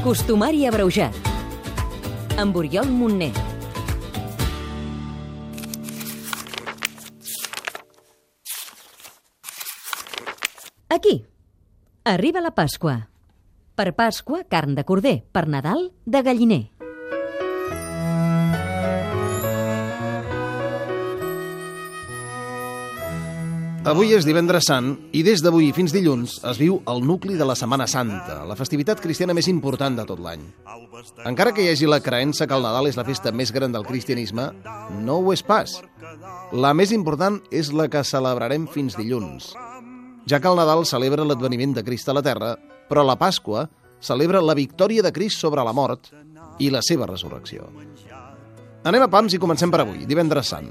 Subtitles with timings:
[0.00, 1.12] Costumari abreujat.
[2.40, 3.34] Amb Oriol Montner.
[10.88, 11.26] Aquí.
[12.02, 13.10] Arriba la Pasqua.
[13.76, 15.18] Per Pasqua, carn de corder.
[15.36, 16.62] Per Nadal, de galliner.
[23.90, 27.56] Avui és divendres sant i des d'avui fins dilluns es viu el nucli de la
[27.58, 30.44] Setmana Santa, la festivitat cristiana més important de tot l'any.
[31.26, 33.88] Encara que hi hagi la creença que el Nadal és la festa més gran del
[33.88, 34.44] cristianisme,
[35.02, 35.74] no ho és pas.
[36.54, 39.50] La més important és la que celebrarem fins dilluns,
[40.30, 42.52] ja que el Nadal celebra l'adveniment de Crist a la Terra,
[42.86, 43.66] però la Pasqua
[43.98, 46.12] celebra la victòria de Crist sobre la mort
[46.62, 47.66] i la seva resurrecció.
[48.86, 50.70] Anem a pams i comencem per avui, divendres sant.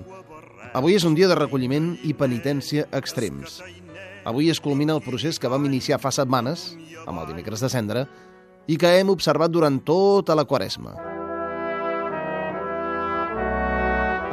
[0.73, 3.57] Avui és un dia de recolliment i penitència extrems.
[4.29, 6.75] Avui es culmina el procés que vam iniciar fa setmanes,
[7.07, 8.05] amb el dimecres de cendre,
[8.69, 10.93] i que hem observat durant tota la quaresma.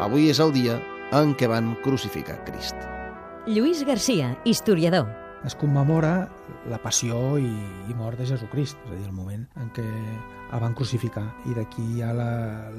[0.06, 0.76] Avui és el dia
[1.16, 2.76] en què van crucificar Crist.
[3.46, 5.25] Lluís Garcia, historiador.
[5.44, 6.30] Es commemora
[6.70, 7.50] la passió i,
[7.90, 11.24] i mort de Jesucrist, és a dir, el moment en què el van crucificar.
[11.50, 12.30] I d'aquí hi ha la,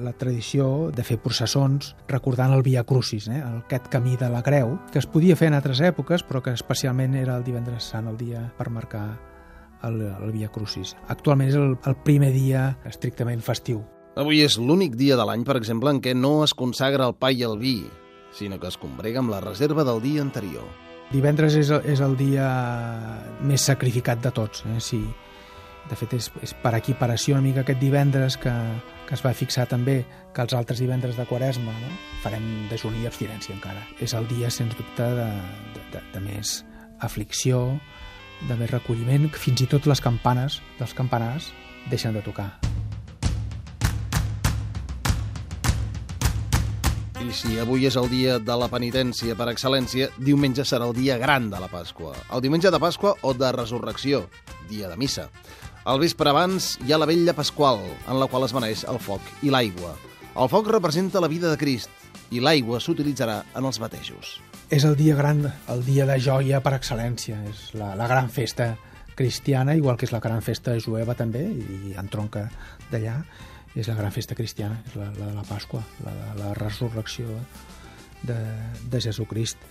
[0.04, 3.42] la tradició de fer processons recordant el Via Crucis, eh?
[3.44, 7.16] aquest camí de la creu, que es podia fer en altres èpoques, però que especialment
[7.20, 9.06] era el divendres sant, el dia per marcar
[9.84, 10.96] el, el Via Crucis.
[11.08, 13.84] Actualment és el, el primer dia estrictament festiu.
[14.18, 17.30] Avui és l'únic dia de l'any, per exemple, en què no es consagra el pa
[17.30, 17.84] i el vi,
[18.34, 20.87] sinó que es combrega amb la reserva del dia anterior.
[21.12, 22.48] Divendres és, el- és el dia
[23.42, 24.64] més sacrificat de tots.
[24.68, 24.80] Eh?
[24.84, 25.00] Sí.
[25.88, 28.52] De fet, és, és per equiparació una mica aquest divendres que,
[29.08, 30.02] que es va fixar també
[30.36, 31.94] que els altres divendres de Quaresma no?
[32.26, 33.86] farem dejuní i abstinència encara.
[34.04, 35.30] És el dia, sens dubte, de,
[35.78, 36.58] de, de, de més
[37.00, 37.80] aflicció,
[38.50, 41.54] de més recolliment, fins i tot les campanes dels campanars
[41.90, 42.52] deixen de tocar.
[47.28, 51.18] I si avui és el dia de la penitència per excel·lència, diumenge serà el dia
[51.20, 52.14] gran de la Pasqua.
[52.32, 54.22] El diumenge de Pasqua o de Resurrecció,
[54.70, 55.26] dia de missa.
[55.84, 59.28] Al vespre abans hi ha la vella pasqual, en la qual es beneix el foc
[59.44, 59.92] i l'aigua.
[60.40, 61.92] El foc representa la vida de Crist
[62.32, 64.38] i l'aigua s'utilitzarà en els batejos.
[64.72, 67.42] És el dia gran, el dia de joia per excel·lència.
[67.52, 68.78] És la, la gran festa
[69.20, 72.48] cristiana, igual que és la gran festa jueva també, i entronca
[72.88, 73.20] d'allà.
[73.78, 77.30] És la gran festa cristiana, és la, la de la Pasqua, la de la resurrecció
[78.26, 78.38] de,
[78.90, 79.62] de Jesucrist.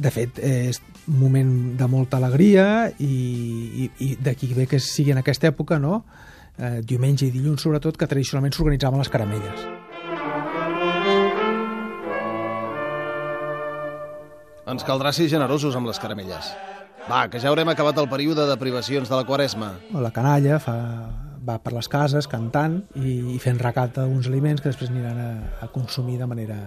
[0.00, 2.64] De fet, és un moment de molta alegria
[2.96, 3.10] i,
[3.84, 6.00] i, i d'aquí ve que sigui en aquesta època, no?
[6.56, 9.68] Eh, diumenge i dilluns, sobretot, que tradicionalment s'organitzaven les caramelles.
[14.70, 16.52] Ens caldrà ser generosos amb les caramelles.
[17.10, 19.74] Va, que ja haurem acabat el període de privacions de la quaresma.
[19.92, 20.76] la canalla fa,
[21.46, 25.30] va per les cases cantant i, i fent recat d'uns aliments que després aniran a,
[25.64, 26.58] a consumir de manera,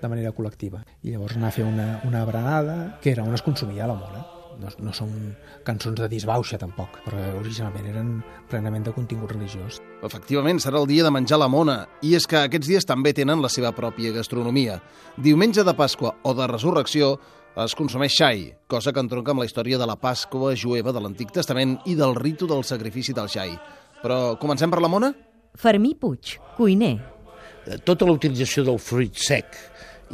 [0.00, 0.82] de manera col·lectiva.
[1.02, 4.26] I llavors anar a fer una, una berenada, que era on es consumia la mona.
[4.60, 5.12] No, no són
[5.64, 8.10] cançons de disbauxa, tampoc, però originalment eren
[8.50, 9.78] plenament de contingut religiós.
[10.04, 13.40] Efectivament, serà el dia de menjar la mona, i és que aquests dies també tenen
[13.40, 14.76] la seva pròpia gastronomia.
[15.16, 17.14] Diumenge de Pasqua o de Resurrecció
[17.58, 21.32] es consumeix xai, cosa que entronca amb la història de la Pasqua jueva de l'Antic
[21.34, 23.56] Testament i del ritu del sacrifici del xai.
[24.00, 25.12] Però comencem per la mona?
[25.60, 26.94] Fermí Puig, cuiner.
[27.66, 29.58] Eh, tota la utilització del fruit sec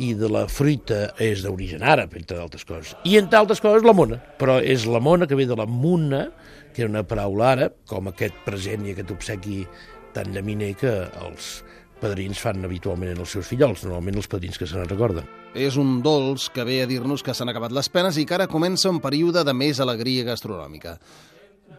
[0.02, 2.96] i de la fruita és d'origen àrab, entre d'altres coses.
[3.04, 4.18] I, entre altres coses, la mona.
[4.40, 6.26] Però és la mona que ve de la muna,
[6.74, 9.62] que era una paraula àrab, com aquest present i aquest obsequi
[10.16, 10.92] tan llaminer que
[11.24, 11.60] els
[12.00, 15.24] padrins fan habitualment en els seus fillols, normalment els padrins que se n'en recorden.
[15.56, 18.50] És un dolç que ve a dir-nos que s'han acabat les penes i que ara
[18.50, 20.98] comença un període de més alegria gastronòmica.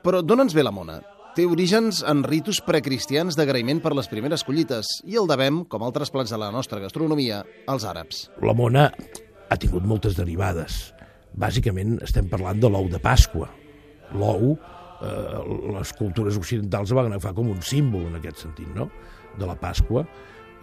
[0.02, 0.98] Però d'on ens ve la mona?
[1.38, 6.10] Té orígens en ritus precristians d'agraïment per les primeres collites i el devem, com altres
[6.10, 8.24] plats de la nostra gastronomia, als àrabs.
[8.42, 10.80] La mona ha tingut moltes derivades.
[11.38, 13.52] Bàsicament estem parlant de l'ou de Pasqua.
[14.18, 15.44] L'ou, eh,
[15.76, 18.90] les cultures occidentals van agafar com un símbol en aquest sentit, no?,
[19.38, 20.08] de la Pasqua,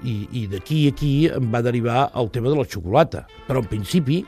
[0.03, 3.29] i, i d'aquí a aquí em va derivar el tema de la xocolata.
[3.47, 4.25] Però en principi,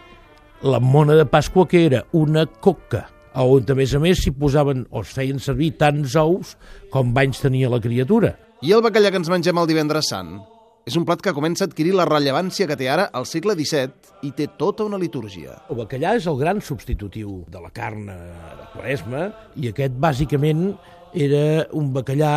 [0.63, 3.09] la mona de Pasqua que era una coca,
[3.45, 6.57] on a més a més s'hi posaven o es feien servir tants ous
[6.93, 8.37] com banys tenia la criatura.
[8.65, 10.39] I el bacallà que ens mengem el divendres sant
[10.87, 14.29] és un plat que comença a adquirir la rellevància que té ara al segle XVII
[14.29, 15.57] i té tota una litúrgia.
[15.67, 18.19] El bacallà és el gran substitutiu de la carn eh,
[18.61, 19.25] de quaresma
[19.59, 20.69] i aquest bàsicament
[21.13, 22.33] era un bacallà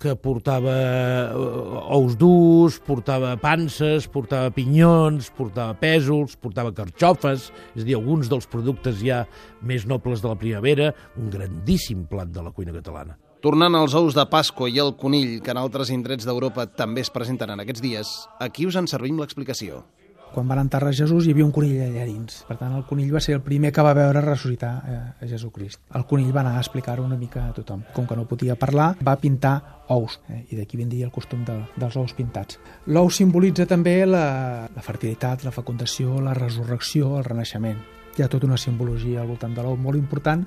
[0.00, 7.86] que portava eh, ous durs, portava panses, portava pinyons, portava pèsols, portava carxofes, és a
[7.86, 9.24] dir, alguns dels productes ja
[9.62, 13.18] més nobles de la primavera, un grandíssim plat de la cuina catalana.
[13.44, 17.12] Tornant als ous de Pasqua i el conill, que en altres indrets d'Europa també es
[17.12, 19.82] presenten en aquests dies, aquí us en servim l'explicació.
[20.34, 22.40] Quan van enterrar Jesús hi havia un conill allà dins.
[22.48, 25.78] Per tant, el conill va ser el primer que va veure ressuscitar eh, a Jesucrist.
[25.94, 27.84] El conill va anar a explicar-ho una mica a tothom.
[27.94, 29.52] Com que no podia parlar, va pintar
[29.94, 32.58] ous, eh, i d'aquí vindria el costum de, dels ous pintats.
[32.90, 34.24] L'ou simbolitza també la,
[34.74, 37.78] la fertilitat, la fecundació, la resurrecció, el renaixement.
[38.18, 40.42] Hi ha tota una simbologia al voltant de l'ou molt important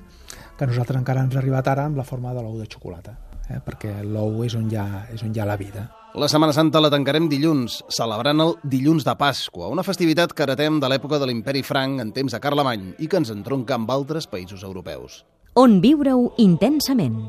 [0.58, 3.16] que nosaltres encara ens ha arribat ara amb la forma de l'ou de xocolata,
[3.48, 5.88] eh, perquè l'ou és, on hi ha, és on hi ha la vida.
[6.18, 10.80] La Setmana Santa la tancarem dilluns, celebrant el Dilluns de Pasqua, una festivitat que heretem
[10.82, 14.26] de l'època de l'imperi franc en temps de Carlemany i que ens entronca amb altres
[14.26, 15.20] països europeus.
[15.54, 17.20] On viure-ho intensament.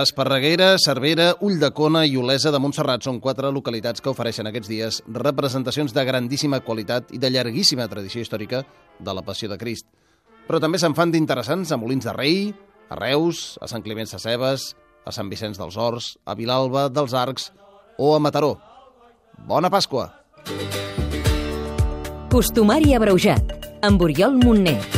[0.00, 5.92] Esparreguera, Cervera, Ulldecona i Olesa de Montserrat són quatre localitats que ofereixen aquests dies representacions
[5.92, 8.64] de grandíssima qualitat i de llarguíssima tradició històrica
[8.96, 9.84] de la Passió de Crist.
[10.48, 12.44] Però també se'n fan d'interessants a Molins de Rei,
[12.88, 14.70] a Reus, a Sant Climent Sacebes,
[15.04, 17.50] a Sant Vicenç dels Horts, a Vilalba dels Arcs
[17.98, 18.56] o a Mataró.
[19.46, 20.14] Bona Pasqua!
[22.30, 23.52] Costumari abreujat,
[23.82, 24.97] amb Oriol Montner.